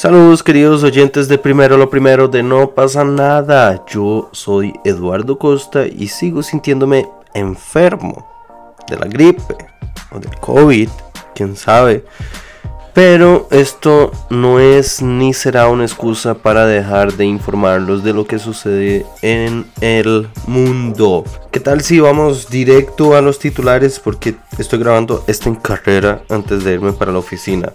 [0.00, 3.84] Saludos queridos oyentes de Primero lo Primero de No pasa nada.
[3.86, 8.26] Yo soy Eduardo Costa y sigo sintiéndome enfermo
[8.88, 9.58] de la gripe
[10.10, 10.88] o del COVID,
[11.34, 12.02] quién sabe.
[12.94, 18.38] Pero esto no es ni será una excusa para dejar de informarlos de lo que
[18.38, 21.24] sucede en el mundo.
[21.50, 24.00] ¿Qué tal si vamos directo a los titulares?
[24.00, 27.70] Porque estoy grabando esta en carrera antes de irme para la oficina.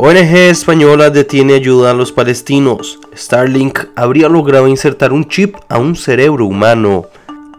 [0.00, 3.00] ONG española detiene ayuda a los palestinos.
[3.16, 7.06] Starlink habría logrado insertar un chip a un cerebro humano.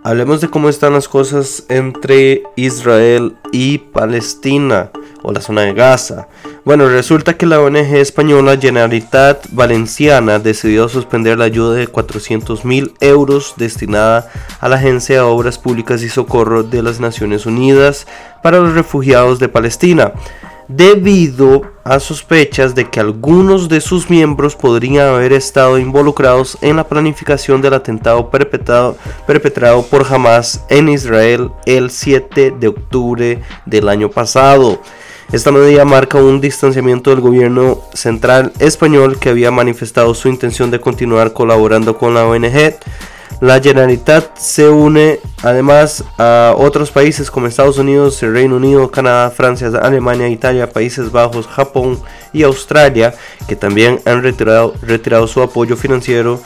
[0.06, 4.90] Hablemos de cómo están las cosas entre Israel y Palestina
[5.22, 6.30] o la zona de Gaza.
[6.64, 12.94] Bueno, resulta que la ONG española Generalitat Valenciana decidió suspender la ayuda de 400 mil
[13.02, 18.08] euros destinada a la Agencia de Obras Públicas y Socorro de las Naciones Unidas
[18.42, 20.14] para los refugiados de Palestina
[20.70, 26.88] debido a sospechas de que algunos de sus miembros podrían haber estado involucrados en la
[26.88, 28.96] planificación del atentado perpetrado,
[29.26, 34.80] perpetrado por Hamas en Israel el 7 de octubre del año pasado.
[35.32, 40.80] Esta medida marca un distanciamiento del gobierno central español que había manifestado su intención de
[40.80, 42.76] continuar colaborando con la ONG
[43.42, 49.32] la Generalitat se une además a otros países como Estados Unidos, el Reino Unido, Canadá,
[49.32, 52.00] Francia, Alemania, Italia, Países Bajos, Japón
[52.34, 53.14] y Australia,
[53.48, 56.42] que también han retirado, su apoyo financiero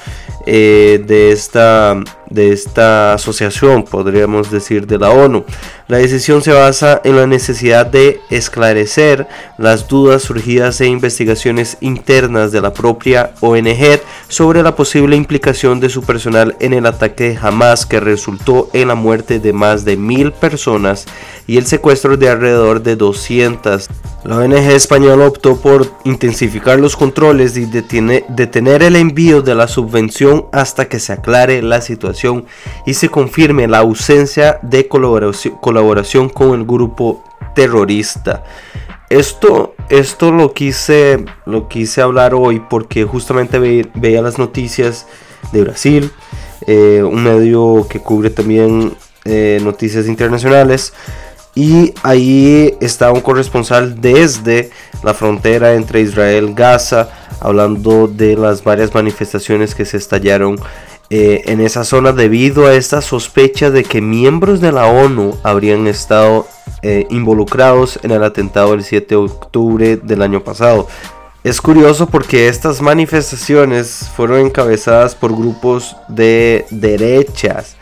[0.45, 1.99] eh, de, esta,
[2.33, 5.45] de esta asociación, podríamos decir, de la ONU.
[5.87, 12.51] La decisión se basa en la necesidad de esclarecer las dudas surgidas e investigaciones internas
[12.51, 17.39] de la propia ONG sobre la posible implicación de su personal en el ataque de
[17.41, 21.05] Hamas que resultó en la muerte de más de mil personas
[21.45, 23.89] y el secuestro de alrededor de 200.
[24.23, 30.45] La ONG española optó por intensificar los controles y detener el envío de la subvención
[30.53, 32.22] hasta que se aclare la situación
[32.85, 37.23] y se confirme la ausencia de colaboración, con el grupo
[37.55, 38.43] terrorista.
[39.09, 43.59] Esto, esto lo, quise, lo quise hablar hoy porque justamente
[43.93, 45.05] veía las noticias
[45.51, 46.11] de Brasil,
[46.65, 48.95] eh, un medio que cubre también
[49.25, 50.93] eh, noticias internacionales
[51.55, 54.71] y ahí está un corresponsal desde
[55.03, 57.09] la frontera entre Israel y Gaza,
[57.39, 60.59] hablando de las varias manifestaciones que se estallaron
[61.15, 65.85] eh, en esa zona debido a esta sospecha de que miembros de la ONU habrían
[65.85, 66.47] estado
[66.81, 70.87] eh, involucrados en el atentado del 7 de octubre del año pasado.
[71.43, 77.75] Es curioso porque estas manifestaciones fueron encabezadas por grupos de derechas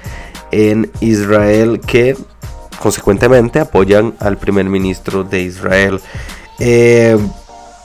[0.51, 2.17] en Israel que
[2.81, 6.01] consecuentemente apoyan al primer ministro de Israel.
[6.59, 7.17] Eh,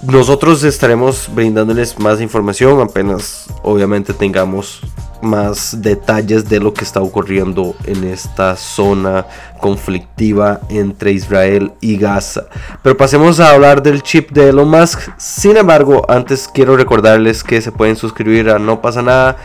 [0.02, 4.82] nosotros estaremos brindándoles más información apenas obviamente tengamos
[5.22, 9.26] más detalles de lo que está ocurriendo en esta zona
[9.60, 12.46] conflictiva entre Israel y Gaza.
[12.82, 15.00] Pero pasemos a hablar del chip de Elon Musk.
[15.16, 19.36] Sin embargo, antes quiero recordarles que se pueden suscribir a No pasa nada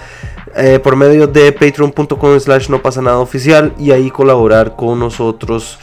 [0.55, 5.79] eh, por medio de patreon.com slash no pasa nada oficial y ahí colaborar con nosotros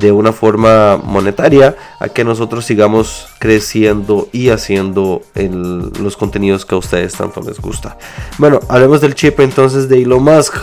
[0.00, 5.22] de una forma monetaria a que nosotros sigamos creciendo y haciendo
[6.00, 7.96] los contenidos que a ustedes tanto les gusta.
[8.38, 10.54] Bueno, hablemos del chip entonces de Elon Musk.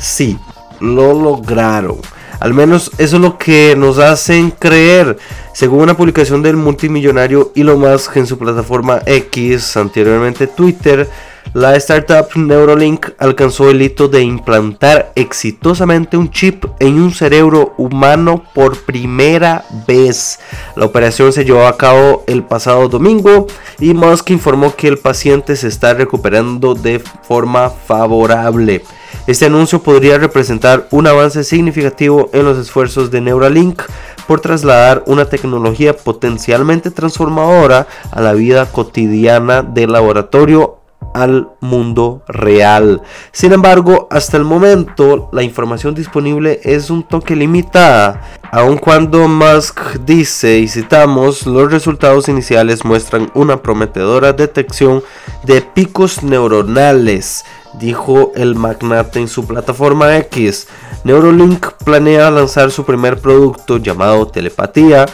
[0.00, 0.38] Sí,
[0.80, 1.98] lo lograron.
[2.40, 5.16] Al menos eso es lo que nos hacen creer.
[5.54, 11.08] Según una publicación del multimillonario Elon Musk en su plataforma X, anteriormente Twitter,
[11.54, 18.44] la startup Neuralink alcanzó el hito de implantar exitosamente un chip en un cerebro humano
[18.54, 20.38] por primera vez.
[20.76, 23.46] La operación se llevó a cabo el pasado domingo
[23.78, 28.82] y Musk informó que el paciente se está recuperando de forma favorable.
[29.26, 33.82] Este anuncio podría representar un avance significativo en los esfuerzos de Neuralink
[34.26, 40.80] por trasladar una tecnología potencialmente transformadora a la vida cotidiana del laboratorio
[41.16, 43.02] al mundo real.
[43.32, 48.22] Sin embargo, hasta el momento la información disponible es un toque limitada,
[48.52, 55.02] aun cuando Musk dice, y citamos, los resultados iniciales muestran una prometedora detección
[55.42, 57.44] de picos neuronales,
[57.78, 60.68] dijo el magnate en su plataforma X.
[61.04, 65.06] Neurolink planea lanzar su primer producto llamado Telepatía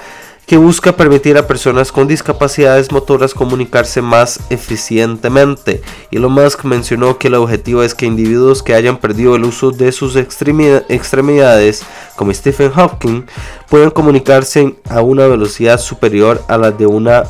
[0.47, 5.83] que busca permitir a personas con discapacidades motoras comunicarse más eficientemente.
[6.11, 9.93] Elon Musk mencionó que el objetivo es que individuos que hayan perdido el uso de
[9.93, 11.85] sus extremidades,
[12.17, 13.23] como Stephen Hawking,
[13.69, 17.25] puedan comunicarse a una velocidad superior a la de una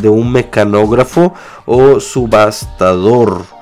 [0.00, 1.34] de un mecanógrafo
[1.64, 3.53] o subastador.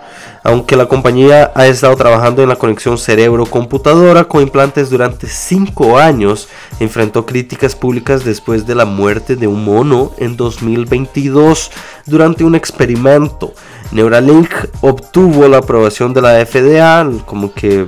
[0.44, 6.48] Aunque la compañía ha estado trabajando en la conexión cerebro-computadora con implantes durante 5 años,
[6.80, 11.70] enfrentó críticas públicas después de la muerte de un mono en 2022
[12.06, 13.52] durante un experimento.
[13.92, 14.50] Neuralink
[14.80, 17.86] obtuvo la aprobación de la FDA, como que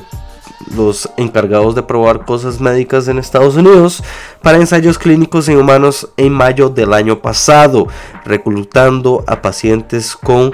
[0.76, 4.02] los encargados de probar cosas médicas en Estados Unidos
[4.42, 7.88] para ensayos clínicos en humanos en mayo del año pasado,
[8.24, 10.52] reclutando a pacientes con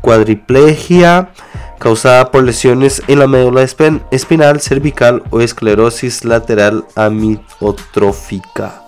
[0.00, 1.30] cuadriplegia
[1.78, 8.82] causada por lesiones en la médula espinal, cervical o esclerosis lateral amiotrófica.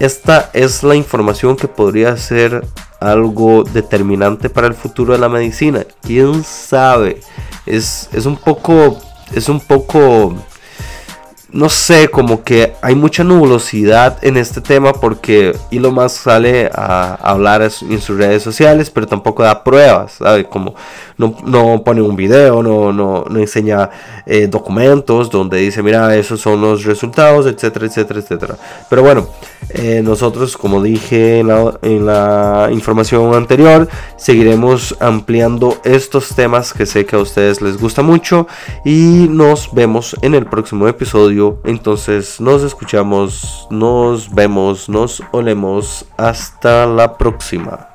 [0.00, 2.64] Esta es la información que podría ser
[3.00, 5.84] algo determinante para el futuro de la medicina.
[6.02, 7.20] ¿Quién sabe?
[7.66, 8.98] Es, es un poco
[9.34, 10.34] es un poco
[11.52, 17.14] no sé, como que hay mucha nubosidad en este tema porque Elon Musk sale a
[17.14, 20.18] hablar en sus redes sociales, pero tampoco da pruebas.
[20.48, 20.74] Como
[21.18, 23.90] no, pone un video, no, no, enseña
[24.26, 28.56] eh, documentos donde dice, mira, esos son los resultados, etcétera, etcétera, etcétera.
[28.88, 29.26] Pero bueno,
[29.70, 37.16] eh, nosotros, como dije en la, información anterior, seguiremos ampliando estos temas que sé que
[37.16, 38.46] a ustedes les gusta mucho
[38.84, 40.88] y nos vemos en el próximo
[41.64, 46.04] entonces nos escuchamos, nos vemos, nos olemos.
[46.16, 47.88] Hasta la próxima.